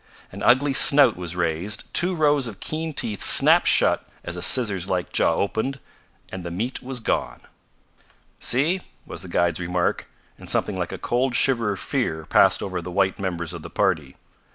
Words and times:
An 0.31 0.41
ugly 0.41 0.73
snout 0.73 1.15
was 1.15 1.35
raised, 1.35 1.93
two 1.93 2.15
rows 2.15 2.47
of 2.47 2.59
keen 2.59 2.91
teeth 2.91 3.23
snapped 3.23 3.67
shut 3.67 4.03
as 4.23 4.35
a 4.35 4.41
scissors 4.41 4.87
like 4.89 5.13
jaw 5.13 5.35
opened, 5.35 5.79
and 6.29 6.43
the 6.43 6.49
meat 6.49 6.81
was 6.81 6.99
gone. 6.99 7.41
"See!" 8.39 8.81
was 9.05 9.21
the 9.21 9.29
guide's 9.29 9.59
remark, 9.59 10.07
and 10.39 10.49
something 10.49 10.75
like 10.75 10.91
a 10.91 10.97
cold 10.97 11.35
shiver 11.35 11.73
of 11.73 11.79
fear 11.79 12.25
passed 12.25 12.63
over 12.63 12.81
the 12.81 12.89
white 12.89 13.19
members 13.19 13.53
of 13.53 13.61
the 13.61 13.69
party. 13.69 14.15